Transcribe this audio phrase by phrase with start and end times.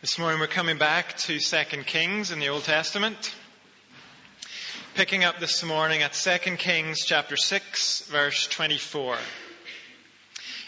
[0.00, 3.34] This morning we're coming back to 2 Kings in the Old Testament.
[4.94, 9.18] Picking up this morning at 2 Kings chapter 6 verse 24.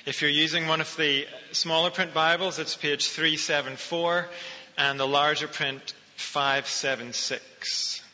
[0.05, 4.29] If you're using one of the smaller print Bibles, it's page 374
[4.77, 8.05] and the larger print 576.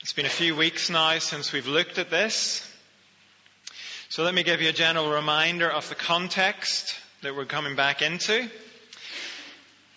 [0.00, 2.68] It's been a few weeks now since we've looked at this.
[4.08, 8.02] So let me give you a general reminder of the context that we're coming back
[8.02, 8.50] into.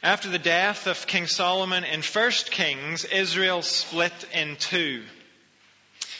[0.04, 5.02] After the death of King Solomon in 1 Kings, Israel split in two.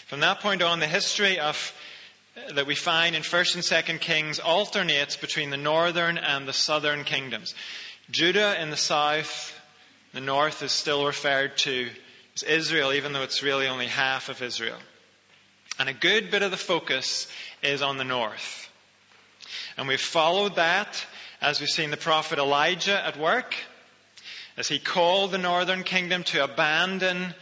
[0.08, 1.74] From that point on, the history of
[2.36, 6.54] uh, that we find in 1 and 2 Kings alternates between the northern and the
[6.54, 7.54] southern kingdoms.
[8.10, 9.54] Judah in the south,
[10.12, 11.88] the north is still referred to
[12.34, 14.80] as Israel, even though it's really only half of Israel.
[15.78, 17.28] And a good bit of the focus
[17.62, 18.65] is on the north.
[19.78, 21.06] And we've followed that
[21.42, 23.56] as we've seen the prophet Elijah at work,
[24.58, 27.34] as he called the northern kingdom to abandon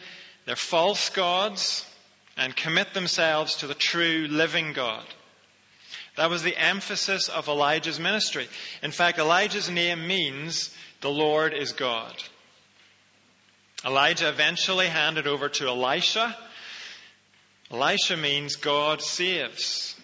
[0.45, 1.85] their false gods
[2.35, 5.05] and commit themselves to the true living God.
[6.15, 8.47] That was the emphasis of Elijah's ministry.
[8.81, 12.13] In fact, Elijah's name means the Lord is God.
[13.85, 16.35] Elijah eventually handed over to Elisha.
[17.71, 19.95] Elisha means God saves.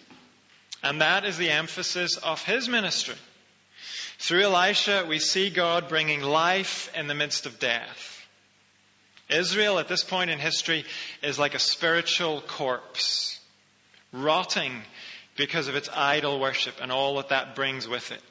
[0.82, 3.16] And that is the emphasis of his ministry.
[4.18, 8.26] Through Elisha, we see God bringing life in the midst of death.
[9.28, 10.84] Israel at this point in history
[11.22, 13.38] is like a spiritual corpse,
[14.12, 14.82] rotting
[15.36, 18.22] because of its idol worship and all that that brings with it.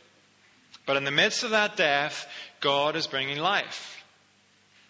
[0.86, 2.27] But in the midst of that death,
[2.59, 4.03] God is bringing life.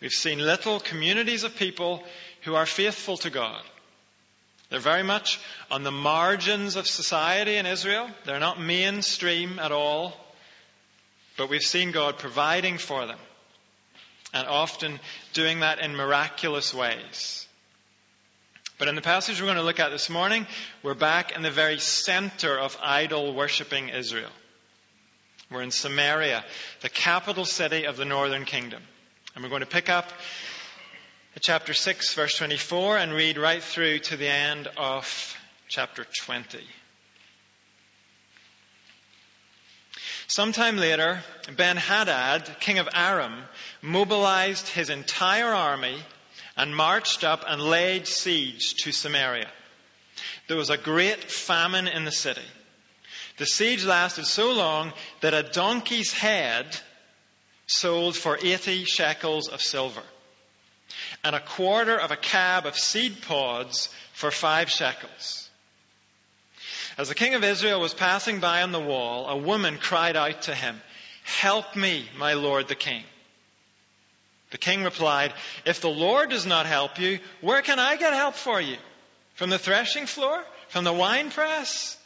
[0.02, 2.04] We've seen little communities of people
[2.44, 3.62] who are faithful to God.
[4.70, 5.40] They're very much
[5.72, 8.10] on the margins of society in Israel.
[8.26, 10.14] They're not mainstream at all.
[11.38, 13.18] But we've seen God providing for them
[14.34, 15.00] and often
[15.34, 17.48] doing that in miraculous ways.
[18.78, 20.46] But in the passage we're going to look at this morning,
[20.84, 24.30] we're back in the very center of idol worshipping Israel.
[25.52, 26.46] We're in Samaria,
[26.82, 28.84] the capital city of the northern kingdom.
[29.34, 30.12] And we're going to pick up
[31.40, 36.60] chapter 6, verse 24, and read right through to the end of chapter 20.
[40.28, 41.20] Sometime later,
[41.56, 43.44] Ben Hadad, king of Aram,
[43.82, 45.98] mobilized his entire army
[46.58, 49.50] and marched up and laid siege to Samaria.
[50.48, 52.42] There was a great famine in the city.
[53.38, 56.78] The siege lasted so long that a donkey's head
[57.66, 60.04] sold for 80 shekels of silver
[61.24, 65.50] and a quarter of a cab of seed pods for five shekels.
[66.98, 70.44] As the king of Israel was passing by on the wall, a woman cried out
[70.44, 70.82] to him,
[71.24, 73.04] Help me, my lord the king.
[74.52, 75.34] The king replied,
[75.66, 78.78] If the Lord does not help you, where can I get help for you?
[79.36, 80.44] From the threshing floor?
[80.70, 81.98] From the wine press?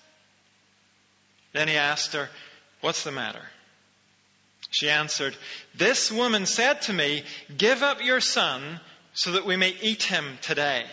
[1.54, 2.30] Then he asked her,
[2.82, 3.42] What's the matter?
[4.74, 5.38] She answered,
[5.76, 7.24] This woman said to me,
[7.56, 8.80] Give up your son
[9.14, 10.84] so that we may eat him today.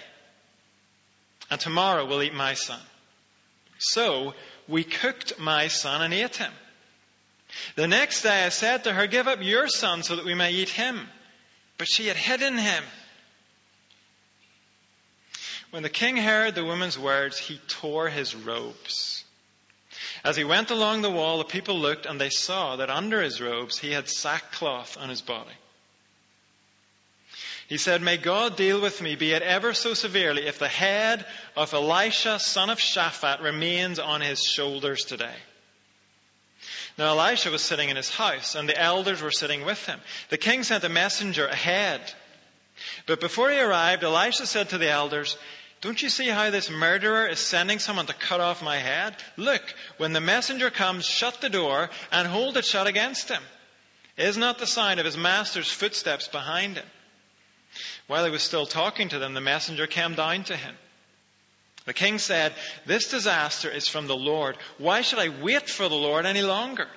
[1.51, 2.79] And tomorrow we'll eat my son.
[3.79, 4.35] So
[4.69, 6.53] we cooked my son and ate him.
[7.75, 10.53] The next day I said to her, Give up your son so that we may
[10.53, 11.09] eat him.
[11.79, 12.85] But she had hidden him.
[15.71, 19.20] When the king heard the woman's words, he tore his robes.
[20.25, 23.41] As he went along the wall, the people looked and they saw that under his
[23.41, 25.51] robes he had sackcloth on his body.
[27.69, 31.25] He said, May God deal with me, be it ever so severely, if the head
[31.57, 35.37] of Elisha, son of Shaphat, remains on his shoulders today.
[36.99, 40.01] Now Elisha was sitting in his house, and the elders were sitting with him.
[40.31, 42.01] The king sent a messenger ahead.
[43.07, 45.39] But before he arrived, Elisha said to the elders,
[45.81, 49.17] Don't you see how this murderer is sending someone to cut off my head?
[49.39, 49.63] Look,
[49.97, 53.43] when the messenger comes, shut the door and hold it shut against him.
[54.19, 56.87] Is not the sign of his master's footsteps behind him?
[58.09, 60.75] While he was still talking to them, the messenger came down to him.
[61.87, 62.53] The king said,
[62.85, 64.59] This disaster is from the Lord.
[64.77, 66.89] Why should I wait for the Lord any longer?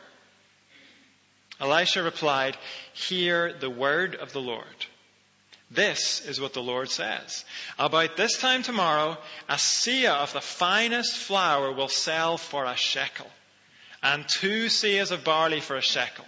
[1.61, 2.57] Elisha replied,
[2.93, 4.65] Hear the word of the Lord.
[5.73, 7.45] This is what the Lord says.
[7.79, 9.17] About this time tomorrow,
[9.49, 13.29] a seah of the finest flour will sell for a shekel,
[14.03, 16.25] and two seahs of barley for a shekel,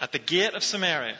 [0.00, 1.16] at the gate of Samaria.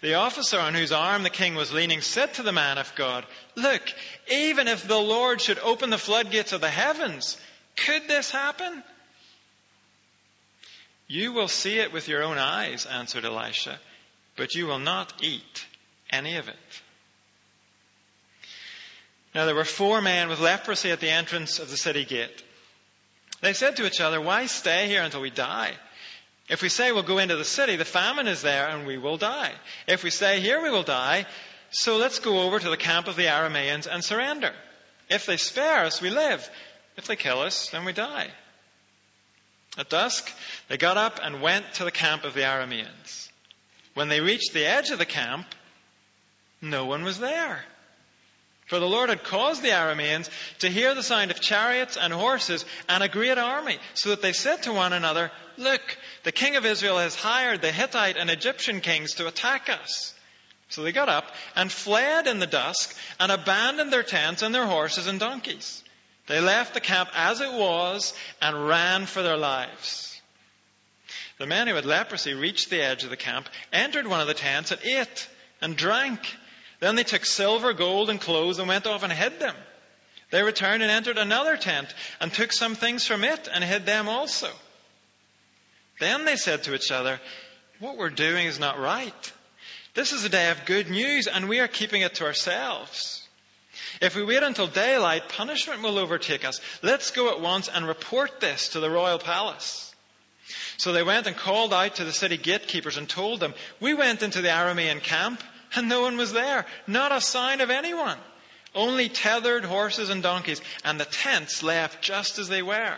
[0.00, 3.26] The officer on whose arm the king was leaning said to the man of God,
[3.54, 3.82] Look,
[4.30, 7.36] even if the Lord should open the floodgates of the heavens,
[7.76, 8.82] could this happen?
[11.06, 13.78] You will see it with your own eyes, answered Elisha,
[14.36, 15.66] but you will not eat
[16.10, 16.56] any of it.
[19.34, 22.42] Now there were four men with leprosy at the entrance of the city gate.
[23.40, 25.72] They said to each other, Why stay here until we die?
[26.48, 29.18] If we say we'll go into the city, the famine is there and we will
[29.18, 29.52] die.
[29.86, 31.26] If we stay here, we will die.
[31.70, 34.52] So let's go over to the camp of the Arameans and surrender.
[35.10, 36.48] If they spare us, we live.
[36.96, 38.28] If they kill us, then we die.
[39.76, 40.32] At dusk,
[40.68, 43.28] they got up and went to the camp of the Arameans.
[43.94, 45.46] When they reached the edge of the camp,
[46.60, 47.64] no one was there.
[48.66, 50.28] For the Lord had caused the Arameans
[50.58, 54.34] to hear the sound of chariots and horses and a great army, so that they
[54.34, 55.80] said to one another, Look,
[56.22, 60.14] the king of Israel has hired the Hittite and Egyptian kings to attack us.
[60.68, 64.66] So they got up and fled in the dusk and abandoned their tents and their
[64.66, 65.82] horses and donkeys.
[66.26, 68.12] They left the camp as it was
[68.42, 70.20] and ran for their lives.
[71.38, 74.34] The men who had leprosy reached the edge of the camp, entered one of the
[74.34, 75.28] tents, and ate
[75.62, 76.20] and drank.
[76.80, 79.54] Then they took silver, gold, and clothes and went off and hid them.
[80.30, 84.08] They returned and entered another tent and took some things from it and hid them
[84.08, 84.50] also.
[85.98, 87.20] Then they said to each other,
[87.80, 89.32] What we're doing is not right.
[89.94, 93.26] This is a day of good news and we are keeping it to ourselves.
[94.00, 96.60] If we wait until daylight, punishment will overtake us.
[96.82, 99.94] Let's go at once and report this to the royal palace.
[100.76, 104.22] So they went and called out to the city gatekeepers and told them, We went
[104.22, 105.42] into the Aramean camp
[105.74, 106.66] and no one was there.
[106.86, 108.18] Not a sign of anyone.
[108.74, 112.96] Only tethered horses and donkeys, and the tents left just as they were.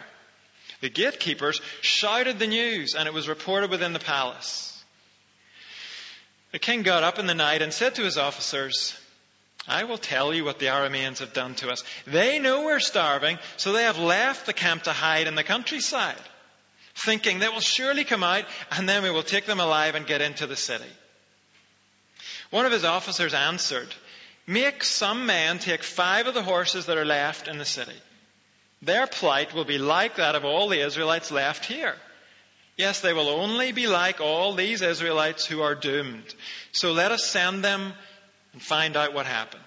[0.81, 4.83] The gatekeepers shouted the news, and it was reported within the palace.
[6.53, 8.97] The king got up in the night and said to his officers,
[9.69, 11.85] I will tell you what the Arameans have done to us.
[12.07, 16.17] They know we're starving, so they have left the camp to hide in the countryside,
[16.95, 20.23] thinking they will surely come out, and then we will take them alive and get
[20.23, 20.91] into the city.
[22.51, 23.89] One of his officers answered,
[24.47, 27.97] Make some men take five of the horses that are left in the city.
[28.83, 31.95] Their plight will be like that of all the Israelites left here.
[32.77, 36.35] Yes, they will only be like all these Israelites who are doomed.
[36.73, 37.93] So let us send them
[38.53, 39.63] and find out what happened.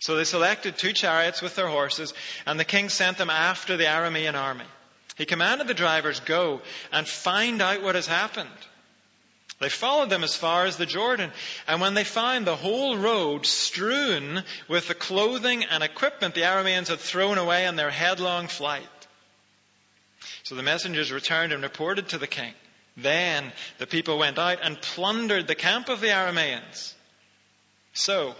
[0.00, 2.12] So they selected two chariots with their horses,
[2.44, 4.64] and the king sent them after the Aramean army.
[5.16, 8.50] He commanded the drivers, Go and find out what has happened.
[9.62, 11.30] They followed them as far as the Jordan,
[11.68, 16.88] and when they found the whole road strewn with the clothing and equipment the Arameans
[16.88, 18.82] had thrown away in their headlong flight.
[20.42, 22.52] So the messengers returned and reported to the king.
[22.96, 26.94] Then the people went out and plundered the camp of the Arameans.
[27.94, 28.34] So,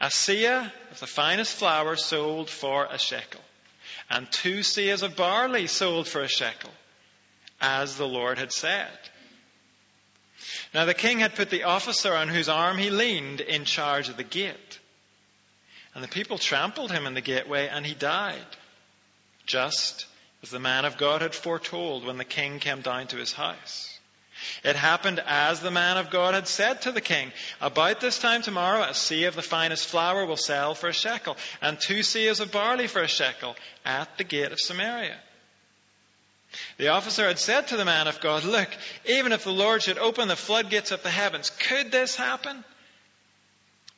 [0.00, 3.42] a seah of the finest flour sold for a shekel,
[4.08, 6.72] and two seahs of barley sold for a shekel,
[7.60, 8.98] as the Lord had said.
[10.74, 14.16] Now the king had put the officer on whose arm he leaned in charge of
[14.16, 14.78] the gate.
[15.94, 18.46] And the people trampled him in the gateway, and he died,
[19.46, 20.06] just
[20.42, 23.98] as the man of God had foretold when the king came down to his house.
[24.62, 27.32] It happened as the man of God had said to the king.
[27.60, 31.36] About this time tomorrow, a seah of the finest flour will sell for a shekel,
[31.60, 35.18] and two seahs of barley for a shekel at the gate of Samaria.
[36.76, 38.68] The officer had said to the man of God, Look,
[39.06, 42.64] even if the Lord should open the floodgates of the heavens, could this happen?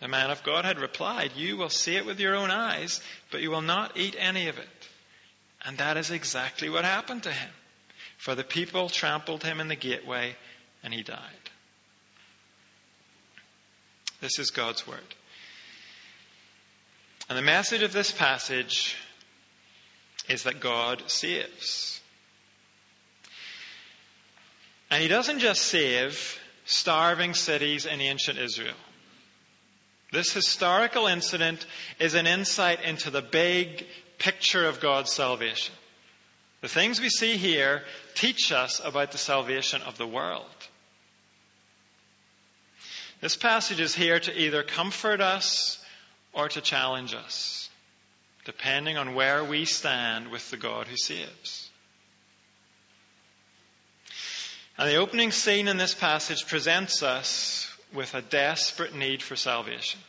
[0.00, 3.42] The man of God had replied, You will see it with your own eyes, but
[3.42, 4.88] you will not eat any of it.
[5.64, 7.50] And that is exactly what happened to him.
[8.16, 10.36] For the people trampled him in the gateway,
[10.82, 11.18] and he died.
[14.20, 15.00] This is God's word.
[17.28, 18.96] And the message of this passage
[20.28, 21.99] is that God saves.
[24.90, 28.74] And he doesn't just save starving cities in ancient Israel.
[30.12, 31.64] This historical incident
[32.00, 33.86] is an insight into the big
[34.18, 35.74] picture of God's salvation.
[36.60, 37.82] The things we see here
[38.14, 40.44] teach us about the salvation of the world.
[43.20, 45.82] This passage is here to either comfort us
[46.32, 47.70] or to challenge us,
[48.44, 51.69] depending on where we stand with the God who saves.
[54.80, 60.00] And the opening scene in this passage presents us with a desperate need for salvation.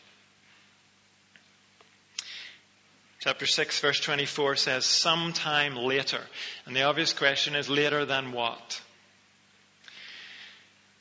[3.20, 6.22] Chapter 6, verse 24 says, sometime later.
[6.66, 8.82] And the obvious question is, later than what?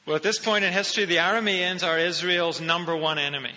[0.04, 3.54] Well, at this point in history, the Arameans are Israel's number one enemy.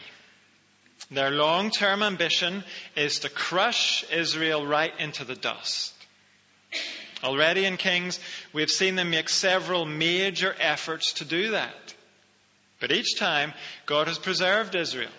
[1.10, 2.64] Their long term ambition
[2.96, 5.96] is to crush Israel right into the dust.
[7.24, 8.20] Already in Kings,
[8.52, 11.94] we have seen them make several major efforts to do that.
[12.80, 13.54] But each time,
[13.86, 15.12] God has preserved Israel.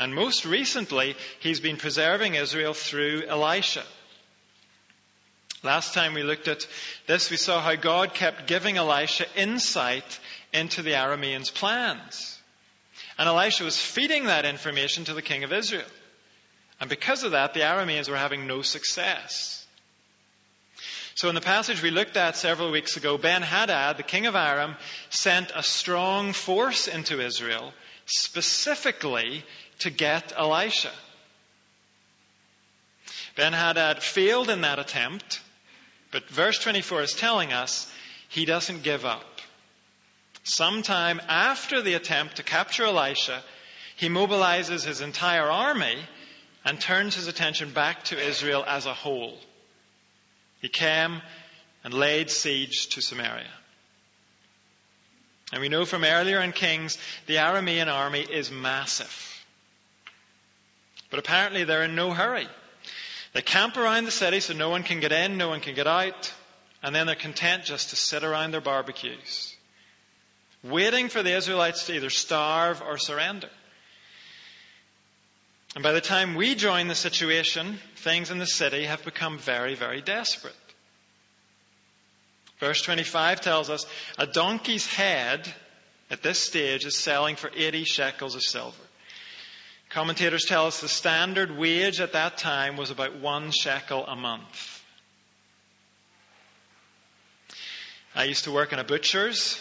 [0.00, 3.84] And most recently, He's been preserving Israel through Elisha.
[5.62, 6.66] Last time we looked at
[7.06, 10.18] this, we saw how God kept giving Elisha insight
[10.52, 12.38] into the Arameans' plans.
[13.18, 15.84] And Elisha was feeding that information to the king of Israel.
[16.80, 19.66] And because of that, the Arameans were having no success.
[21.20, 24.34] So in the passage we looked at several weeks ago, Ben Hadad, the king of
[24.34, 24.74] Aram,
[25.10, 27.74] sent a strong force into Israel
[28.06, 29.44] specifically
[29.80, 30.90] to get Elisha.
[33.36, 35.42] Ben Hadad failed in that attempt,
[36.10, 37.92] but verse 24 is telling us
[38.30, 39.42] he doesn't give up.
[40.42, 43.42] Sometime after the attempt to capture Elisha,
[43.94, 45.98] he mobilizes his entire army
[46.64, 49.38] and turns his attention back to Israel as a whole.
[50.60, 51.22] He came
[51.84, 53.50] and laid siege to Samaria.
[55.52, 59.44] And we know from earlier in Kings, the Aramean army is massive.
[61.10, 62.46] But apparently they're in no hurry.
[63.32, 65.86] They camp around the city so no one can get in, no one can get
[65.86, 66.32] out,
[66.82, 69.54] and then they're content just to sit around their barbecues,
[70.62, 73.50] waiting for the Israelites to either starve or surrender.
[75.74, 79.74] And by the time we join the situation, things in the city have become very,
[79.74, 80.54] very desperate.
[82.58, 83.86] Verse 25 tells us
[84.18, 85.52] a donkey's head
[86.10, 88.76] at this stage is selling for 80 shekels of silver.
[89.90, 94.82] Commentators tell us the standard wage at that time was about one shekel a month.
[98.14, 99.58] I used to work in a butcher's,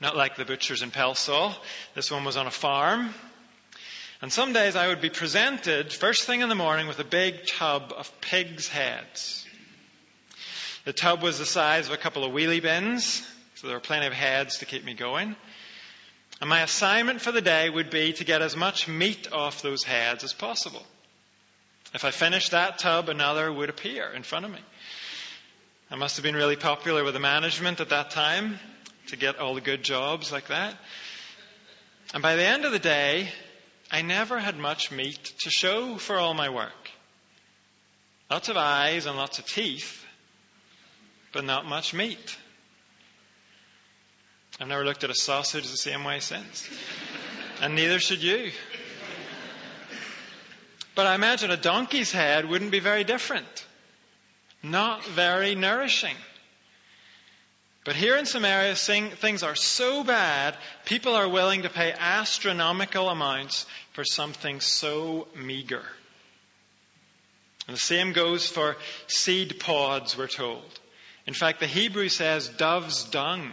[0.00, 1.54] not like the butcher's in Pelsall.
[1.94, 3.14] This one was on a farm.
[4.24, 7.46] And some days I would be presented first thing in the morning with a big
[7.46, 9.44] tub of pig's heads.
[10.86, 13.22] The tub was the size of a couple of wheelie bins,
[13.56, 15.36] so there were plenty of heads to keep me going.
[16.40, 19.84] And my assignment for the day would be to get as much meat off those
[19.84, 20.86] heads as possible.
[21.92, 24.60] If I finished that tub, another would appear in front of me.
[25.90, 28.58] I must have been really popular with the management at that time
[29.08, 30.74] to get all the good jobs like that.
[32.14, 33.28] And by the end of the day,
[33.94, 36.90] I never had much meat to show for all my work.
[38.28, 40.04] Lots of eyes and lots of teeth,
[41.32, 42.36] but not much meat.
[44.58, 46.68] I've never looked at a sausage the same way since.
[47.60, 48.50] And neither should you.
[50.96, 53.64] But I imagine a donkey's head wouldn't be very different.
[54.60, 56.16] Not very nourishing.
[57.84, 63.66] But here in Samaria, things are so bad, people are willing to pay astronomical amounts
[63.92, 65.84] for something so meager.
[67.66, 68.76] And the same goes for
[69.06, 70.80] seed pods, we're told.
[71.26, 73.52] In fact, the Hebrew says dove's dung.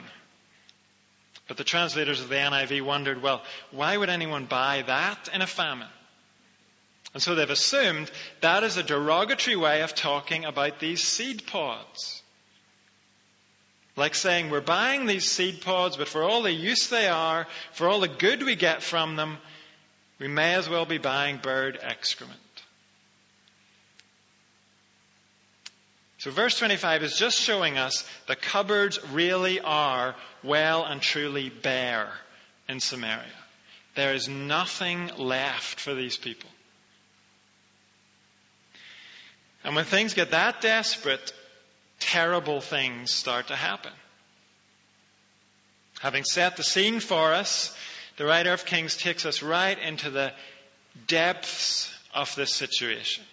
[1.48, 5.48] But the translators of the NIV wondered, well, why would anyone buy that in a
[5.48, 5.90] famine?
[7.14, 8.10] And so they've assumed
[8.40, 12.21] that is a derogatory way of talking about these seed pods.
[13.96, 17.90] Like saying, we're buying these seed pods, but for all the use they are, for
[17.90, 19.38] all the good we get from them,
[20.20, 22.40] we may as well be buying bird excrement.
[26.20, 32.12] So verse 25 is just showing us the cupboards really are well and truly bare
[32.70, 33.26] in Samaria.
[33.96, 36.50] There is nothing left for these people.
[39.64, 41.34] And when things get that desperate,
[42.02, 43.94] terrible things start to happen.
[46.02, 47.76] Having set the scene for us,
[48.18, 50.34] the writer of Kings takes us right into the
[51.08, 53.24] depths of this situation.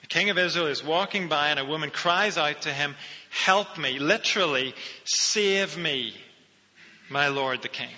[0.00, 2.94] The king of Israel is walking by and a woman cries out to him,
[3.30, 4.74] Help me, literally,
[5.04, 6.14] save me,
[7.10, 7.88] my lord the king.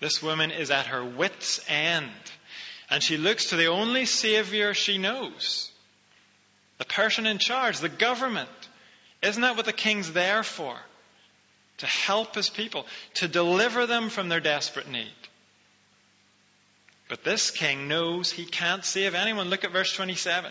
[0.00, 2.10] This woman is at her wits' end,
[2.88, 5.70] and she looks to the only savior she knows
[6.86, 8.48] the person in charge, the government.
[9.22, 10.76] Isn't that what the king's there for?
[11.78, 15.12] To help his people, to deliver them from their desperate need.
[17.08, 19.50] But this king knows he can't save anyone.
[19.50, 20.50] Look at verse 27.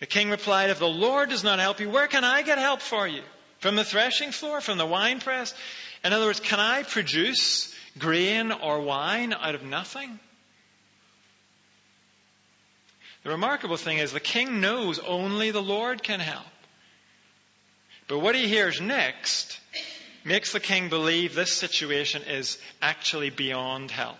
[0.00, 2.80] The king replied, If the Lord does not help you, where can I get help
[2.80, 3.22] for you?
[3.58, 4.60] From the threshing floor?
[4.60, 5.54] From the winepress?
[6.04, 10.18] In other words, can I produce grain or wine out of nothing?
[13.24, 16.44] The remarkable thing is the king knows only the Lord can help.
[18.08, 19.60] But what he hears next
[20.24, 24.18] makes the king believe this situation is actually beyond help.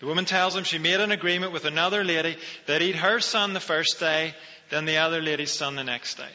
[0.00, 2.36] The woman tells him she made an agreement with another lady
[2.66, 4.34] that eat her son the first day
[4.70, 6.32] then the other lady's son the next day.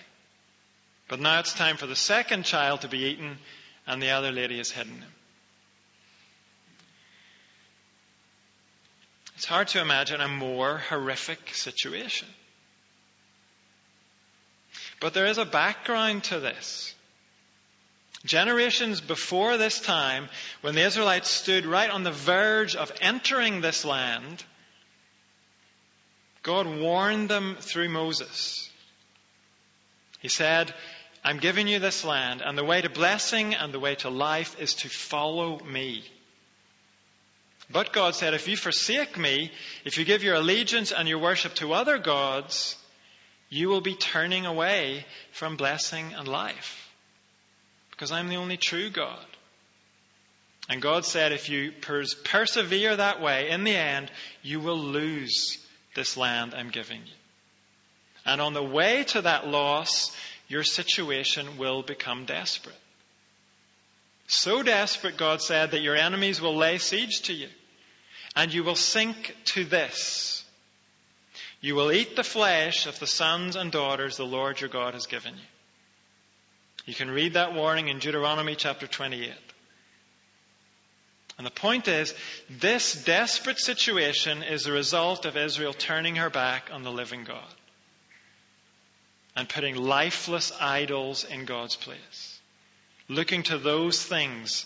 [1.08, 3.38] But now it's time for the second child to be eaten,
[3.86, 5.12] and the other lady has hidden him.
[9.42, 12.28] It's hard to imagine a more horrific situation.
[15.00, 16.94] But there is a background to this.
[18.24, 20.30] Generations before this time,
[20.62, 24.44] when the Israelites stood right on the verge of entering this land,
[26.44, 28.70] God warned them through Moses.
[30.20, 30.72] He said,
[31.24, 34.62] I'm giving you this land, and the way to blessing and the way to life
[34.62, 36.04] is to follow me.
[37.72, 39.52] But God said, if you forsake me,
[39.86, 42.78] if you give your allegiance and your worship to other gods,
[43.50, 46.90] you will be turning away from blessing and life.
[47.92, 49.26] Because I'm the only true God.
[50.70, 51.72] And God said, if you
[52.24, 54.12] persevere that way, in the end,
[54.42, 55.58] you will lose
[55.96, 57.14] this land I'm giving you.
[58.26, 60.16] And on the way to that loss,
[60.48, 62.76] your situation will become desperate.
[64.28, 67.50] So desperate, God said, that your enemies will lay siege to you.
[68.36, 70.44] And you will sink to this.
[71.60, 75.06] You will eat the flesh of the sons and daughters the Lord your God has
[75.06, 75.44] given you.
[76.86, 79.32] You can read that warning in Deuteronomy chapter 28.
[81.38, 82.14] And the point is,
[82.50, 87.54] this desperate situation is the result of Israel turning her back on the living God
[89.36, 92.40] and putting lifeless idols in God's place,
[93.08, 94.66] looking to those things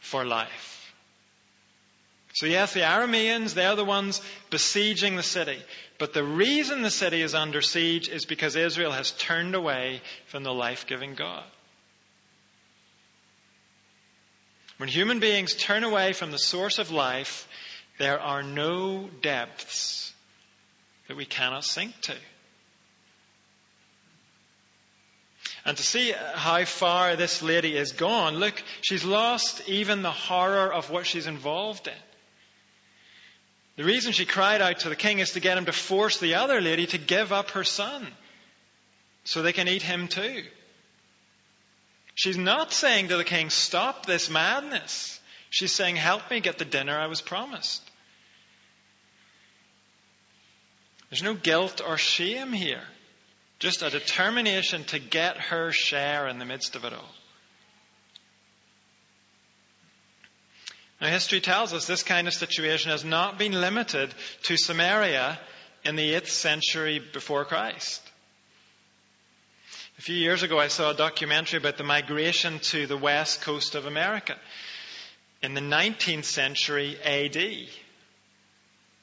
[0.00, 0.79] for life.
[2.32, 4.20] So, yes, the Arameans, they're the ones
[4.50, 5.58] besieging the city.
[5.98, 10.44] But the reason the city is under siege is because Israel has turned away from
[10.44, 11.44] the life giving God.
[14.76, 17.46] When human beings turn away from the source of life,
[17.98, 20.12] there are no depths
[21.08, 22.16] that we cannot sink to.
[25.66, 30.72] And to see how far this lady is gone, look, she's lost even the horror
[30.72, 31.92] of what she's involved in.
[33.80, 36.34] The reason she cried out to the king is to get him to force the
[36.34, 38.06] other lady to give up her son
[39.24, 40.42] so they can eat him too.
[42.14, 45.18] She's not saying to the king, Stop this madness.
[45.48, 47.80] She's saying, Help me get the dinner I was promised.
[51.08, 52.84] There's no guilt or shame here,
[53.60, 57.14] just a determination to get her share in the midst of it all.
[61.00, 65.38] Now, history tells us this kind of situation has not been limited to Samaria
[65.84, 68.02] in the 8th century before Christ.
[69.98, 73.74] A few years ago, I saw a documentary about the migration to the west coast
[73.74, 74.36] of America
[75.42, 77.68] in the 19th century AD.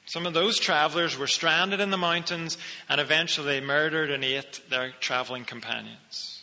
[0.06, 2.58] Some of those travelers were stranded in the mountains
[2.88, 6.42] and eventually murdered and ate their traveling companions.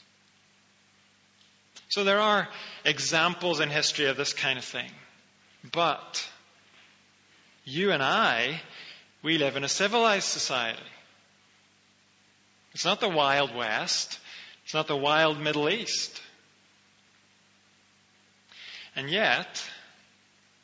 [1.89, 2.47] So there are
[2.83, 4.91] examples in history of this kind of thing.
[5.71, 6.27] But
[7.63, 8.61] you and I,
[9.23, 10.79] we live in a civilized society.
[12.73, 14.19] It's not the Wild West.
[14.65, 16.21] It's not the wild Middle East.
[18.95, 19.63] And yet,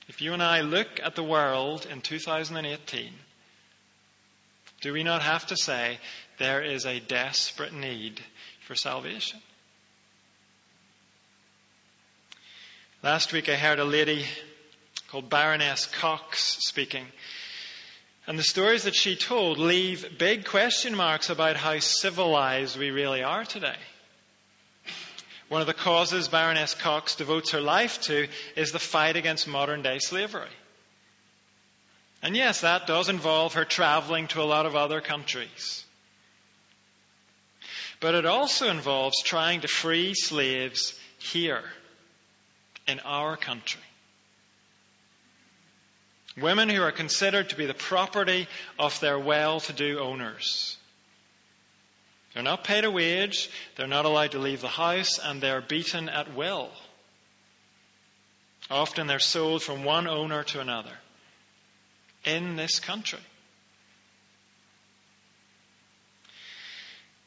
[0.08, 3.14] if you and I look at the world in 2018,
[4.82, 6.00] do we not have to say
[6.40, 8.20] there is a desperate need
[8.66, 9.40] for salvation?
[13.04, 14.26] Last week I heard a lady
[15.12, 17.06] called Baroness Cox speaking.
[18.28, 23.21] And the stories that she told leave big question marks about how civilized we really
[23.21, 23.76] are today.
[25.50, 29.82] One of the causes Baroness Cox devotes her life to is the fight against modern
[29.82, 30.47] day slavery.
[32.24, 35.84] And yes, that does involve her traveling to a lot of other countries.
[38.00, 41.63] But it also involves trying to free slaves here
[42.88, 43.82] in our country.
[46.38, 48.48] Women who are considered to be the property
[48.80, 50.78] of their well to do owners.
[52.34, 56.08] They're not paid a wage, they're not allowed to leave the house, and they're beaten
[56.08, 56.70] at will.
[58.70, 60.94] Often they're sold from one owner to another
[62.24, 63.20] in this country.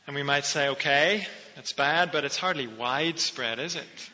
[0.06, 4.10] And we might say, okay, it's bad, but it's hardly widespread, is it?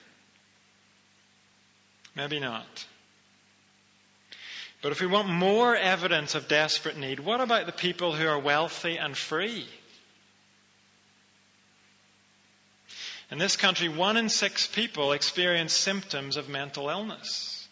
[2.17, 2.87] Maybe not.
[4.83, 8.39] But if we want more evidence of desperate need, what about the people who are
[8.39, 9.67] wealthy and free?
[13.31, 17.69] In this country, one in six people experience symptoms of mental illness.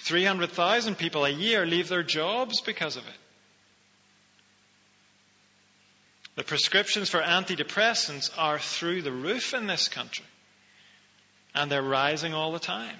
[0.00, 3.14] 300,000 people a year leave their jobs because of it.
[6.36, 10.26] The prescriptions for antidepressants are through the roof in this country.
[11.54, 12.96] And they're rising all the time.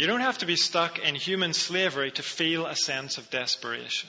[0.00, 4.08] You don't have to be stuck in human slavery to feel a sense of desperation.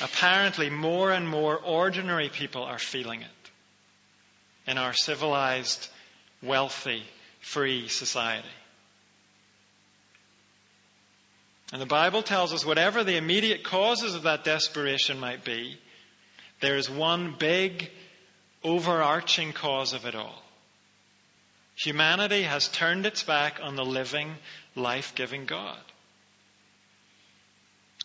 [0.00, 3.50] Apparently, more and more ordinary people are feeling it
[4.66, 5.88] in our civilized,
[6.42, 7.02] wealthy,
[7.40, 8.48] free society.
[11.74, 15.78] And the Bible tells us whatever the immediate causes of that desperation might be,
[16.60, 17.90] there is one big,
[18.64, 20.45] overarching cause of it all.
[21.76, 24.34] Humanity has turned its back on the living,
[24.74, 25.78] life giving God.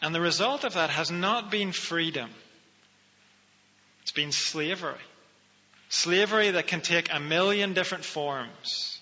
[0.02, 2.30] And the result of that has not been freedom,
[4.02, 4.96] it's been slavery.
[5.90, 9.00] Slavery that can take a million different forms.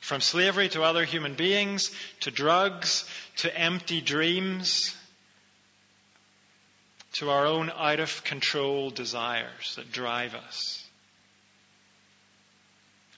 [0.00, 1.90] From slavery to other human beings,
[2.20, 3.04] to drugs,
[3.38, 4.96] to empty dreams,
[7.14, 10.84] to our own out of control desires that drive us.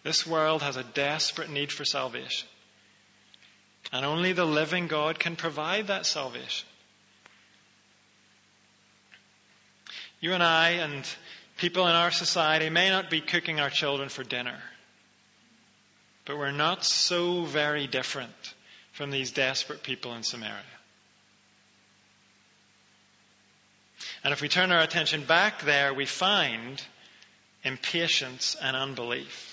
[0.02, 2.48] This world has a desperate need for salvation.
[3.92, 6.66] And only the living God can provide that salvation.
[10.20, 11.04] You and I and
[11.56, 14.58] people in our society may not be cooking our children for dinner,
[16.24, 18.54] but we're not so very different
[18.92, 20.62] from these desperate people in Samaria.
[24.24, 26.80] And if we turn our attention back there, we find
[27.64, 29.51] impatience and unbelief.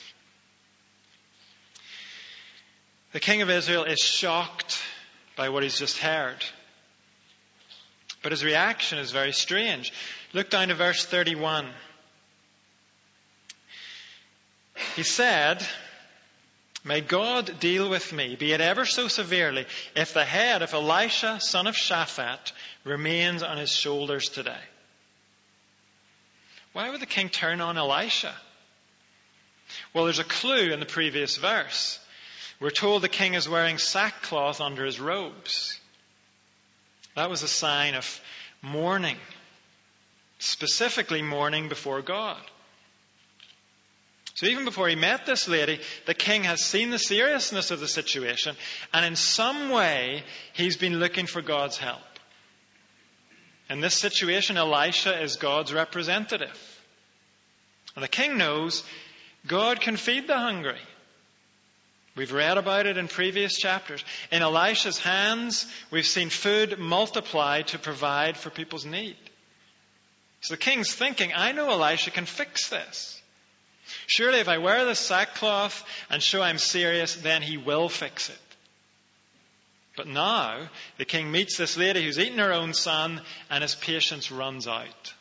[3.12, 4.80] The king of Israel is shocked
[5.36, 6.44] by what he's just heard.
[8.22, 9.94] But his reaction is very strange.
[10.34, 11.68] Look down to verse 31.
[14.96, 15.66] He said,
[16.84, 21.40] May God deal with me, be it ever so severely, if the head of Elisha,
[21.42, 22.52] son of Shaphat,
[22.84, 24.62] remains on his shoulders today.
[26.74, 28.34] Why would the king turn on Elisha?
[29.94, 32.00] Well, there's a clue in the previous verse.
[32.60, 35.80] We're told the king is wearing sackcloth under his robes.
[37.16, 38.22] That was a sign of
[38.62, 39.18] mourning,
[40.40, 42.42] specifically mourning before God.
[44.36, 47.88] So even before he met this lady, the king has seen the seriousness of the
[47.88, 48.56] situation,
[48.94, 52.00] and in some way, he's been looking for God's help.
[53.70, 56.58] In this situation, Elisha is God's representative.
[57.96, 58.84] And the king knows
[59.46, 60.80] God can feed the hungry.
[62.16, 64.04] We've read about it in previous chapters.
[64.32, 69.16] In Elisha's hands, we've seen food multiplied to provide for people's need.
[70.42, 73.22] So the king's thinking, I know Elisha can fix this.
[74.08, 78.40] Surely if I wear this sackcloth and show I'm serious, then he will fix it.
[79.96, 84.32] But now, the king meets this lady who's eaten her own son, and his patience
[84.32, 85.14] runs out.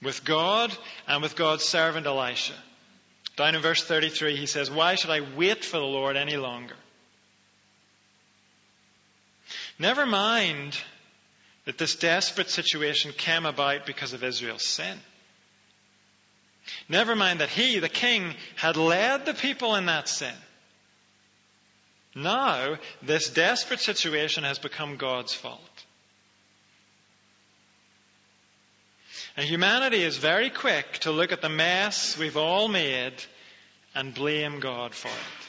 [0.00, 0.76] With God
[1.08, 2.54] and with God's servant Elisha.
[3.38, 6.74] Down in verse 33, he says, Why should I wait for the Lord any longer?
[9.78, 10.76] Never mind
[11.64, 14.98] that this desperate situation came about because of Israel's sin.
[16.88, 20.34] Never mind that he, the king, had led the people in that sin.
[22.16, 25.77] Now, this desperate situation has become God's fault.
[29.38, 33.12] And humanity is very quick to look at the mess we've all made
[33.94, 35.48] and blame God for it.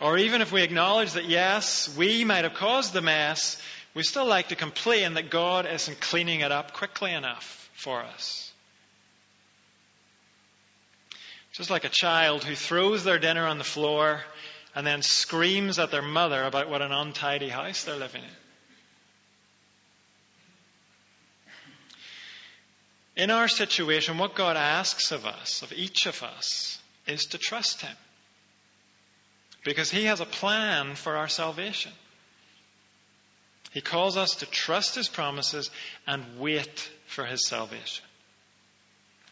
[0.00, 3.60] Or even if we acknowledge that, yes, we might have caused the mess,
[3.92, 8.50] we still like to complain that God isn't cleaning it up quickly enough for us.
[11.52, 14.22] Just like a child who throws their dinner on the floor
[14.74, 18.47] and then screams at their mother about what an untidy house they're living in.
[23.18, 27.80] In our situation, what God asks of us, of each of us, is to trust
[27.80, 27.96] Him.
[29.64, 31.90] Because He has a plan for our salvation.
[33.72, 35.72] He calls us to trust His promises
[36.06, 38.04] and wait for His salvation.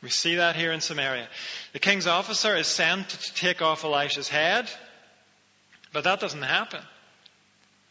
[0.03, 1.29] We see that here in Samaria.
[1.73, 4.69] The king's officer is sent to take off Elisha's head,
[5.93, 6.83] but that doesn't happen.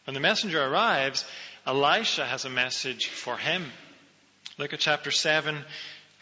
[0.04, 1.24] When the messenger arrives,
[1.66, 3.72] Elisha has a message for him.
[4.58, 5.64] Look at chapter 7,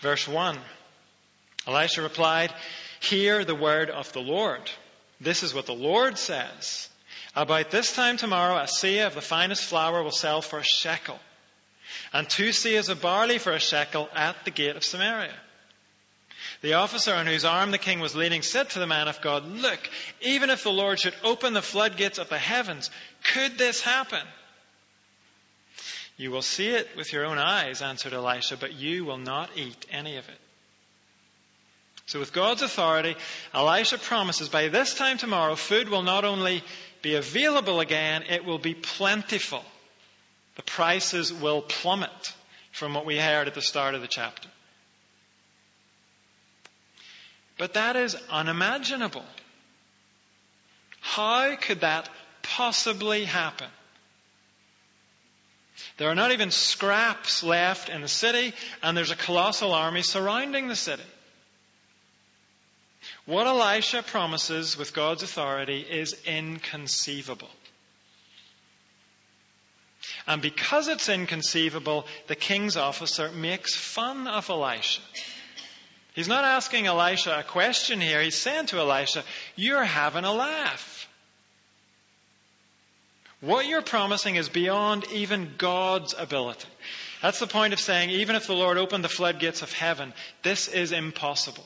[0.00, 0.58] verse 1.
[1.68, 2.52] Elisha replied,
[3.00, 4.60] Hear the word of the Lord.
[5.20, 6.88] This is what the Lord says.
[7.36, 11.18] About this time tomorrow, a seah of the finest flour will sell for a shekel,
[12.12, 15.34] and two seahs of barley for a shekel at the gate of Samaria.
[16.60, 19.46] The officer on whose arm the king was leaning said to the man of God,
[19.46, 19.78] Look,
[20.20, 22.90] even if the Lord should open the floodgates of the heavens,
[23.32, 24.26] could this happen?
[26.16, 29.86] You will see it with your own eyes, answered Elisha, but you will not eat
[29.90, 30.40] any of it.
[32.06, 33.16] So, with God's authority,
[33.52, 36.62] Elisha promises by this time tomorrow, food will not only
[37.02, 39.64] be available again, it will be plentiful.
[40.56, 42.34] The prices will plummet
[42.72, 44.48] from what we heard at the start of the chapter.
[47.56, 49.24] But that is unimaginable.
[51.00, 52.08] How could that
[52.42, 53.68] possibly happen?
[55.96, 60.68] There are not even scraps left in the city, and there's a colossal army surrounding
[60.68, 61.02] the city.
[63.26, 67.50] What Elisha promises with God's authority is inconceivable.
[70.26, 75.00] And because it's inconceivable, the king's officer makes fun of Elisha.
[76.14, 78.22] He's not asking Elisha a question here.
[78.22, 79.24] He's saying to Elisha,
[79.56, 80.93] You're having a laugh.
[83.44, 86.68] What you're promising is beyond even God's ability.
[87.20, 90.68] That's the point of saying, even if the Lord opened the floodgates of heaven, this
[90.68, 91.64] is impossible.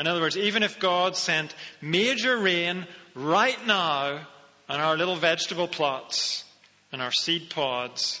[0.00, 4.26] In other words, even if God sent major rain right now
[4.68, 6.44] on our little vegetable plots
[6.90, 8.20] and our seed pods,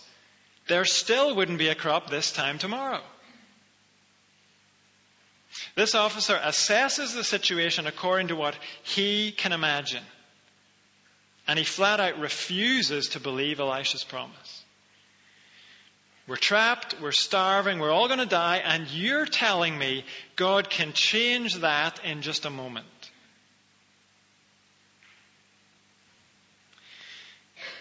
[0.68, 3.00] there still wouldn't be a crop this time tomorrow.
[5.74, 10.04] This officer assesses the situation according to what he can imagine.
[11.46, 14.64] And he flat out refuses to believe Elisha's promise.
[16.26, 20.04] We're trapped, we're starving, we're all going to die, and you're telling me
[20.36, 22.86] God can change that in just a moment.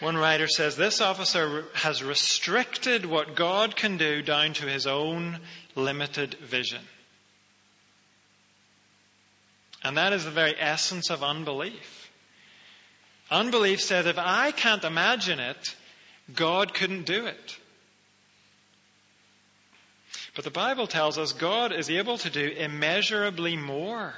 [0.01, 5.39] One writer says this officer has restricted what God can do down to his own
[5.75, 6.81] limited vision.
[9.81, 12.02] And that is the very essence of unbelief.
[13.33, 15.75] Unbelief says if I can't imagine it,
[16.35, 17.57] God couldn't do it.
[20.35, 24.13] But the Bible tells us God is able to do immeasurably more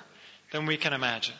[0.51, 1.33] than we can imagine.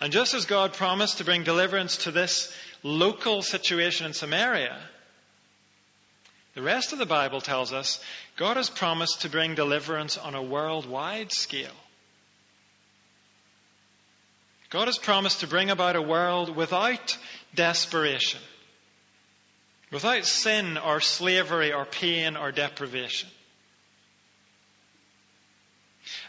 [0.00, 4.78] And just as God promised to bring deliverance to this local situation in Samaria,
[6.54, 8.00] the rest of the Bible tells us
[8.36, 11.74] God has promised to bring deliverance on a worldwide scale.
[14.70, 17.16] God has promised to bring about a world without
[17.54, 18.40] desperation,
[19.90, 23.30] without sin or slavery or pain or deprivation.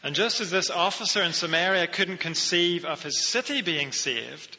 [0.03, 4.57] And just as this officer in Samaria couldn't conceive of his city being saved,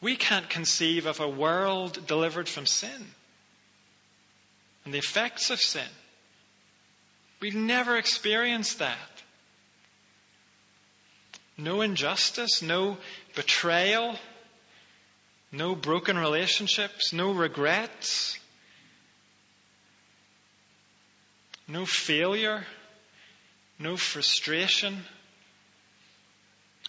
[0.00, 3.12] we can't conceive of a world delivered from sin
[4.84, 5.88] and the effects of sin.
[7.40, 9.17] We've never experienced that.
[11.58, 12.96] No injustice, no
[13.34, 14.14] betrayal,
[15.50, 18.38] no broken relationships, no regrets,
[21.66, 22.64] no failure,
[23.78, 24.98] no frustration.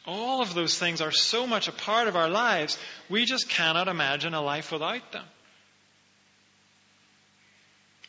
[0.06, 2.78] All of those things are so much a part of our lives,
[3.10, 5.26] we just cannot imagine a life without them.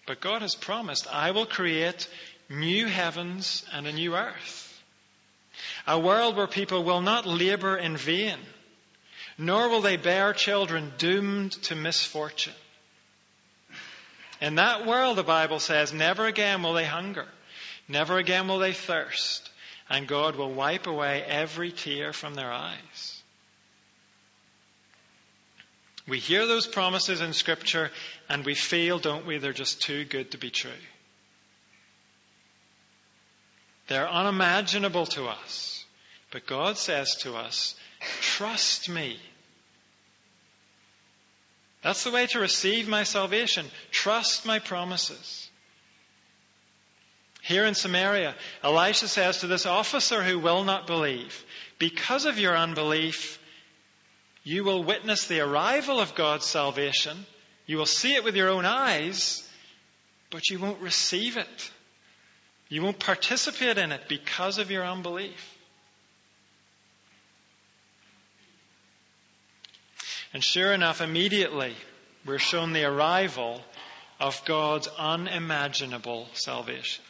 [0.07, 2.09] But God has promised, I will create
[2.49, 4.70] new heavens and a new earth.
[5.87, 8.39] A world where people will not labor in vain,
[9.39, 12.55] nor will they bear children doomed to misfortune.
[14.41, 17.27] In that world, the Bible says, never again will they hunger,
[17.89, 19.51] never again will they thirst,
[19.89, 23.21] and God will wipe away every tear from their eyes.
[26.09, 27.91] We hear those promises in Scripture
[28.29, 30.71] and we feel, don't we, they're just too good to be true.
[33.91, 35.85] They're unimaginable to us.
[36.31, 37.75] But God says to us,
[38.21, 39.19] trust me.
[41.83, 43.67] That's the way to receive my salvation.
[43.91, 45.51] Trust my promises.
[47.43, 51.45] Here in Samaria, Elisha says to this officer who will not believe,
[51.81, 53.41] because of your unbelief,
[54.45, 57.27] you will witness the arrival of God's salvation.
[57.67, 59.43] You will see it with your own eyes,
[60.31, 61.73] but you won't receive it.
[62.71, 65.59] You won't participate in it because of your unbelief.
[70.33, 71.75] And sure enough, immediately
[72.25, 73.61] we're shown the arrival
[74.21, 77.03] of God's unimaginable salvation.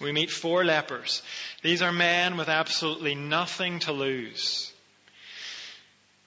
[0.00, 1.20] We meet four lepers.
[1.62, 4.72] These are men with absolutely nothing to lose.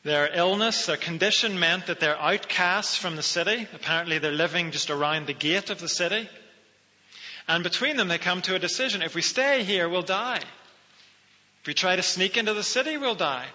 [0.03, 3.67] Their illness, their condition meant that they're outcasts from the city.
[3.73, 6.29] Apparently, they're living just around the gate of the city.
[7.47, 9.01] And between them, they come to a decision.
[9.01, 10.41] If we stay here, we'll die.
[11.61, 13.47] If we try to sneak into the city, we'll die.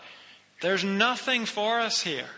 [0.61, 2.29] There's nothing for us here.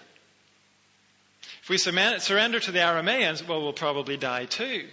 [1.62, 4.86] If we surrender to the Arameans, well, we'll probably die too.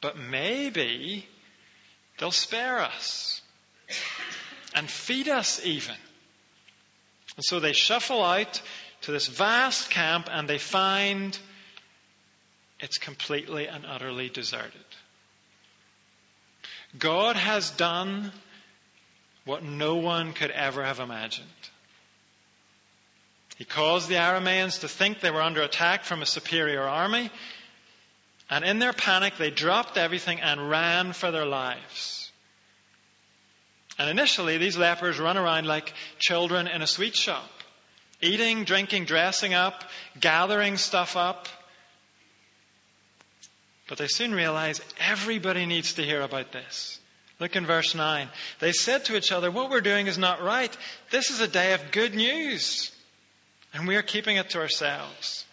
[0.00, 1.26] But maybe
[2.18, 3.40] they'll spare us
[4.74, 5.94] and feed us even.
[7.36, 8.60] And so they shuffle out
[9.02, 11.38] to this vast camp and they find
[12.80, 14.84] it's completely and utterly deserted.
[16.98, 18.32] God has done
[19.44, 21.48] what no one could ever have imagined.
[23.56, 27.30] He caused the Arameans to think they were under attack from a superior army,
[28.50, 32.30] and in their panic, they dropped everything and ran for their lives.
[33.98, 37.48] And initially, these lepers run around like children in a sweet shop,
[38.20, 39.84] eating, drinking, dressing up,
[40.18, 41.48] gathering stuff up.
[43.88, 46.98] But they soon realize everybody needs to hear about this.
[47.40, 48.28] Look in verse 9.
[48.60, 50.74] They said to each other, What we're doing is not right.
[51.10, 52.92] This is a day of good news.
[53.74, 55.44] And we are keeping it to ourselves.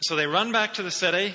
[0.00, 1.34] So they run back to the city.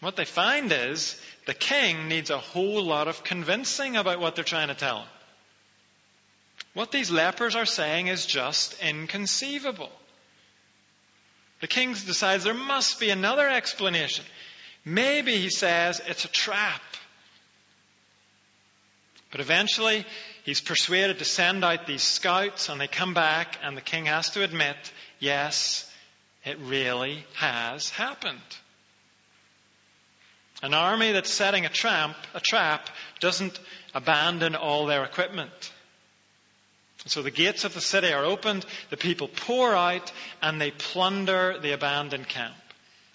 [0.00, 4.44] What they find is the king needs a whole lot of convincing about what they're
[4.44, 5.08] trying to tell him.
[6.74, 9.90] What these lepers are saying is just inconceivable.
[11.60, 14.24] The king decides there must be another explanation.
[14.84, 16.82] Maybe, he says, it's a trap.
[19.30, 20.04] But eventually,
[20.44, 24.30] he's persuaded to send out these scouts, and they come back, and the king has
[24.30, 24.76] to admit,
[25.18, 25.90] yes,
[26.44, 28.40] it really has happened.
[30.62, 32.88] An army that's setting a, tramp, a trap
[33.20, 33.58] doesn't
[33.94, 35.72] abandon all their equipment.
[37.06, 41.58] So the gates of the city are opened, the people pour out, and they plunder
[41.60, 42.54] the abandoned camp.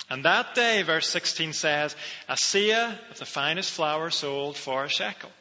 [0.09, 1.95] And that day, verse 16 says,
[2.27, 5.31] a seah of the finest flour sold for a shekel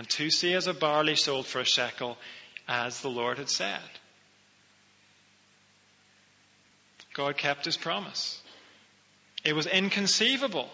[0.00, 2.16] and two seahs of barley sold for a shekel,
[2.66, 3.80] as the Lord had said.
[7.12, 8.40] God kept his promise.
[9.44, 10.70] It was inconceivable.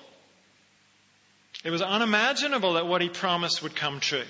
[1.65, 4.23] It was unimaginable that what he promised would come true.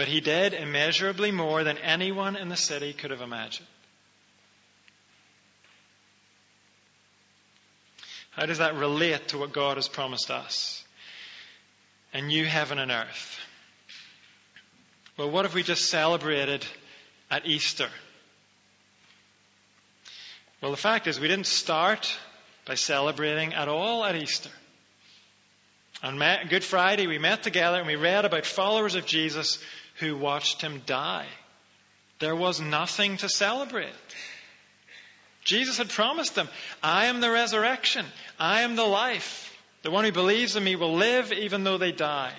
[0.00, 3.68] But he did immeasurably more than anyone in the city could have imagined.
[8.30, 10.82] How does that relate to what God has promised us?
[12.14, 13.40] A new heaven and earth.
[15.18, 16.64] Well, what have we just celebrated
[17.30, 17.90] at Easter?
[20.62, 22.10] Well, the fact is, we didn't start
[22.64, 24.48] by celebrating at all at Easter.
[26.02, 29.58] On Good Friday, we met together and we read about followers of Jesus
[30.00, 31.26] who watched him die.
[32.18, 33.92] There was nothing to celebrate.
[35.44, 36.48] Jesus had promised them,
[36.82, 38.04] I am the resurrection.
[38.38, 39.56] I am the life.
[39.82, 42.32] The one who believes in me will live even though they die.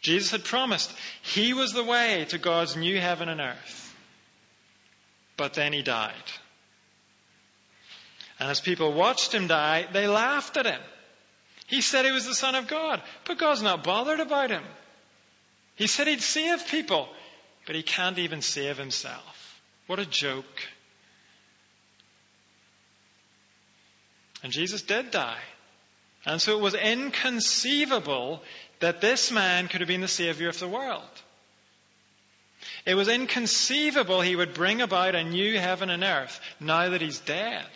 [0.00, 3.96] Jesus had promised he was the way to God's new heaven and earth.
[5.36, 6.14] But then he died.
[8.38, 10.80] And as people watched him die, they laughed at him.
[11.66, 14.62] He said he was the Son of God, but God's not bothered about him.
[15.78, 17.08] He said he'd save people,
[17.64, 19.60] but he can't even save himself.
[19.86, 20.44] What a joke.
[24.42, 25.38] And Jesus did die.
[26.26, 28.42] And so it was inconceivable
[28.80, 31.02] that this man could have been the Savior of the world.
[32.84, 37.20] It was inconceivable he would bring about a new heaven and earth now that he's
[37.20, 37.66] dead.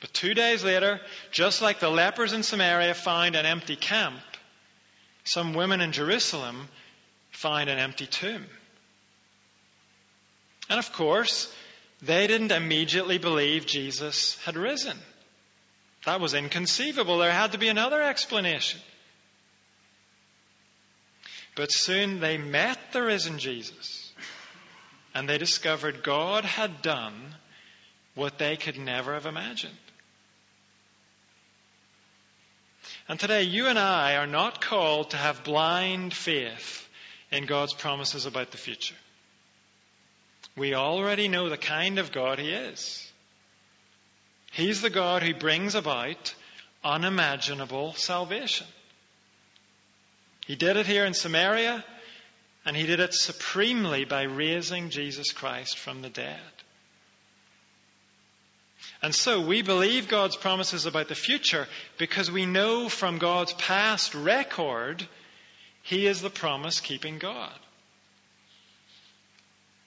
[0.00, 1.00] But two days later,
[1.32, 4.20] just like the lepers in Samaria found an empty camp,
[5.26, 6.68] some women in Jerusalem
[7.32, 8.46] find an empty tomb.
[10.70, 11.52] And of course,
[12.00, 14.96] they didn't immediately believe Jesus had risen.
[16.04, 17.18] That was inconceivable.
[17.18, 18.80] There had to be another explanation.
[21.56, 24.12] But soon they met the risen Jesus
[25.12, 27.34] and they discovered God had done
[28.14, 29.74] what they could never have imagined.
[33.08, 36.88] And today, you and I are not called to have blind faith
[37.30, 38.96] in God's promises about the future.
[40.56, 43.06] We already know the kind of God He is.
[44.52, 46.34] He's the God who brings about
[46.82, 48.66] unimaginable salvation.
[50.46, 51.84] He did it here in Samaria,
[52.64, 56.40] and he did it supremely by raising Jesus Christ from the dead.
[59.02, 61.66] And so we believe God's promises about the future
[61.98, 65.06] because we know from God's past record
[65.82, 67.52] He is the promise keeping God.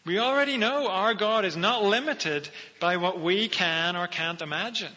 [0.06, 2.50] We already know our God is not limited
[2.80, 4.94] by what we can or can't imagine.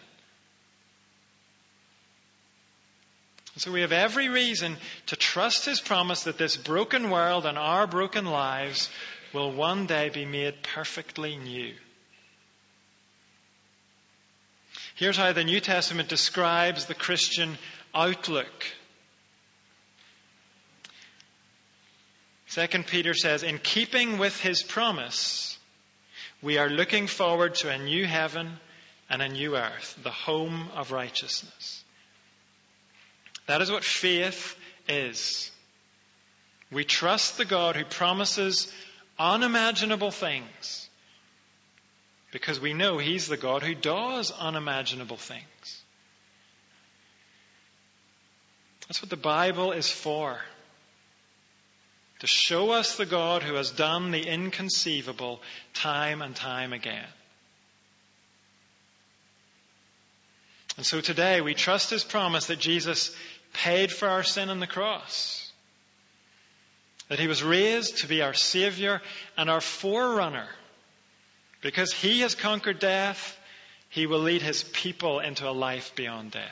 [3.56, 7.86] So we have every reason to trust His promise that this broken world and our
[7.86, 8.88] broken lives
[9.34, 11.74] will one day be made perfectly new.
[15.02, 17.58] Here's how the New Testament describes the Christian
[17.92, 18.46] outlook.
[22.46, 25.58] Second Peter says, in keeping with his promise,
[26.40, 28.60] we are looking forward to a new heaven
[29.10, 31.82] and a new earth, the home of righteousness.
[33.48, 34.54] That is what faith
[34.88, 35.50] is.
[36.70, 38.72] We trust the God who promises
[39.18, 40.81] unimaginable things
[42.32, 45.82] because we know He's the God who does unimaginable things.
[48.88, 50.38] That's what the Bible is for
[52.18, 55.40] to show us the God who has done the inconceivable
[55.74, 57.06] time and time again.
[60.76, 63.14] And so today we trust his promise that Jesus
[63.52, 65.50] paid for our sin on the cross.
[67.08, 69.02] That he was raised to be our Savior
[69.36, 70.46] and our forerunner.
[71.62, 73.38] Because he has conquered death,
[73.88, 76.50] he will lead his people into a life beyond death.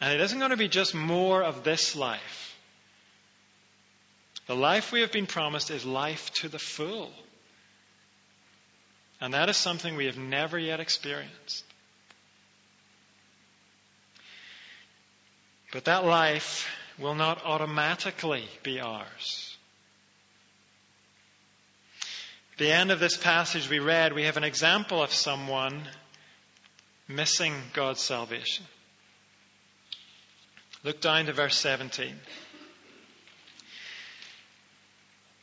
[0.00, 2.54] And it isn't going to be just more of this life.
[4.46, 7.10] The life we have been promised is life to the full.
[9.20, 11.64] And that is something we have never yet experienced.
[15.72, 16.68] But that life
[16.98, 19.53] will not automatically be ours.
[22.54, 25.82] At the end of this passage we read, we have an example of someone
[27.08, 28.64] missing God's salvation.
[30.84, 32.14] Look down to verse 17.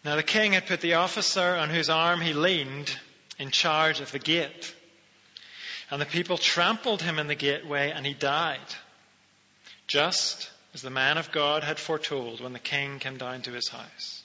[0.06, 2.98] Now the king had put the officer on whose arm he leaned
[3.38, 4.74] in charge of the gate.
[5.90, 8.60] And the people trampled him in the gateway and he died.
[9.86, 13.68] Just as the man of God had foretold when the king came down to his
[13.68, 14.21] house.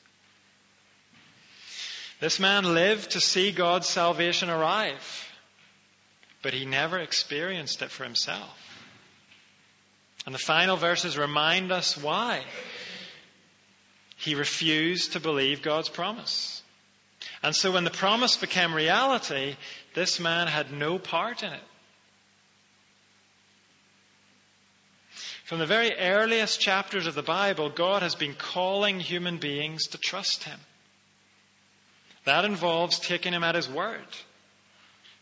[2.21, 5.29] This man lived to see God's salvation arrive,
[6.43, 8.57] but he never experienced it for himself.
[10.25, 12.43] And the final verses remind us why.
[14.17, 16.62] He refused to believe God's promise.
[17.43, 19.57] And so when the promise became reality,
[19.95, 21.62] this man had no part in it.
[25.45, 29.99] From the very earliest chapters of the Bible, God has been calling human beings to
[29.99, 30.59] trust Him.
[32.27, 34.07] That involves taking Him at His word,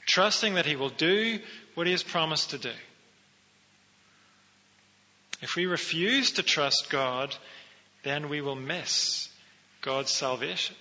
[0.06, 1.38] trusting that He will do
[1.74, 2.72] what He has promised to do.
[5.40, 7.34] If we refuse to trust God,
[8.02, 9.28] then we will miss
[9.82, 10.74] God's salvation.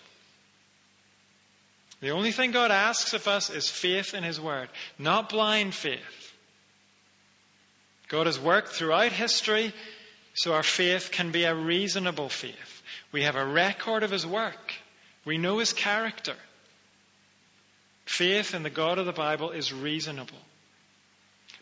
[2.00, 6.34] The only thing God asks of us is faith in His Word, not blind faith.
[8.08, 9.74] God has worked throughout history
[10.36, 12.82] so our faith can be a reasonable faith.
[13.12, 14.74] We have a record of His work.
[15.26, 16.36] We know His character.
[18.06, 20.38] Faith in the God of the Bible is reasonable.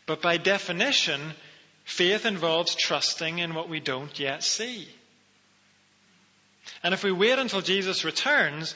[0.05, 1.21] But by definition,
[1.83, 4.87] faith involves trusting in what we don't yet see.
[6.83, 8.75] And if we wait until Jesus returns,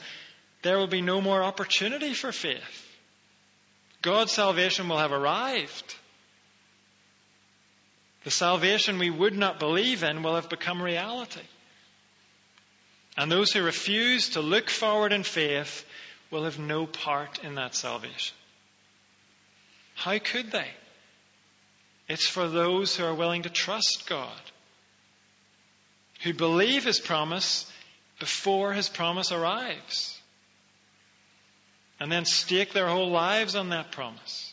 [0.62, 2.86] there will be no more opportunity for faith.
[4.02, 5.94] God's salvation will have arrived.
[8.24, 11.40] The salvation we would not believe in will have become reality.
[13.16, 15.86] And those who refuse to look forward in faith
[16.30, 18.36] will have no part in that salvation.
[19.94, 20.68] How could they?
[22.08, 24.40] It's for those who are willing to trust God,
[26.22, 27.70] who believe His promise
[28.18, 30.18] before his promise arrives.
[32.00, 34.52] And then stake their whole lives on that promise.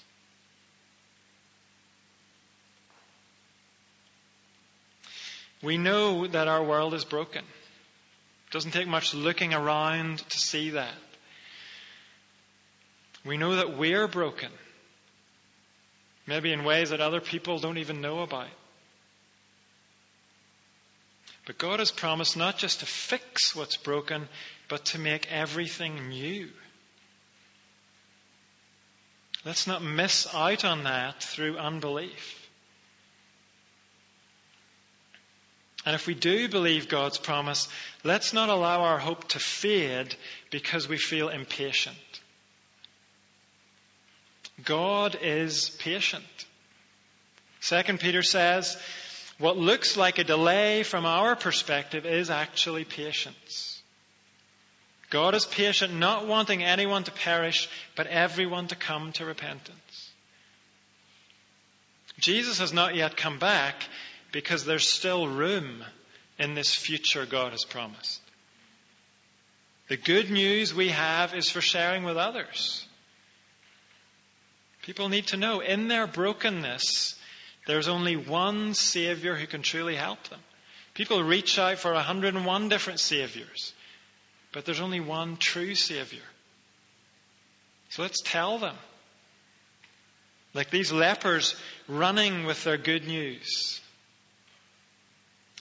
[5.61, 7.43] We know that our world is broken.
[8.53, 10.93] Doesn't take much looking around to see that.
[13.25, 14.51] We know that we're broken.
[16.27, 18.51] Maybe in ways that other people don't even know about.
[21.47, 24.29] But God has promised not just to fix what's broken,
[24.69, 26.49] but to make everything new.
[29.43, 32.42] Let's not miss out on that through unbelief.
[35.85, 37.67] And if we do believe God's promise,
[38.03, 40.15] let's not allow our hope to fade
[40.49, 41.97] because we feel impatient.
[44.63, 46.23] God is patient.
[47.59, 48.77] Second Peter says,
[49.39, 53.81] what looks like a delay from our perspective is actually patience.
[55.09, 60.11] God is patient, not wanting anyone to perish, but everyone to come to repentance.
[62.19, 63.83] Jesus has not yet come back
[64.33, 65.85] because there's still room
[66.37, 68.19] in this future God has promised.
[69.87, 72.85] The good news we have is for sharing with others.
[74.81, 77.15] People need to know in their brokenness,
[77.67, 80.39] there's only one Savior who can truly help them.
[80.95, 83.73] People reach out for 101 different Saviors,
[84.51, 86.19] but there's only one true Savior.
[87.89, 88.75] So let's tell them.
[90.55, 91.55] Like these lepers
[91.87, 93.79] running with their good news.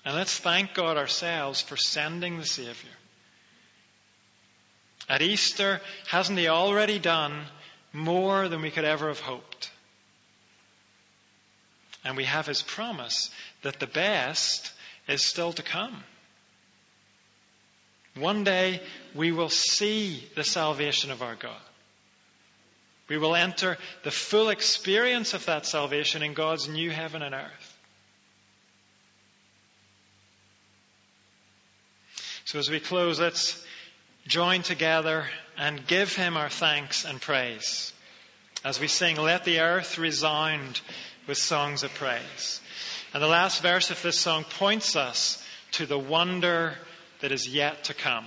[0.05, 2.91] And let's thank God ourselves for sending the Savior.
[5.09, 7.45] At Easter, hasn't He already done
[7.93, 9.71] more than we could ever have hoped?
[12.05, 13.31] And we have His promise
[13.63, 14.73] that the best
[15.07, 16.03] is still to come.
[18.17, 18.81] One day
[19.15, 21.61] we will see the salvation of our God.
[23.09, 27.62] We will enter the full experience of that salvation in God's new heaven and earth.
[32.53, 33.65] So as we close, let's
[34.27, 35.25] join together
[35.57, 37.95] and give Him our thanks and praise.
[38.63, 40.83] As we sing, let the earth resound
[41.27, 42.61] with songs of praise.
[43.15, 46.75] And the last verse of this song points us to the wonder
[47.23, 48.27] that is yet to come.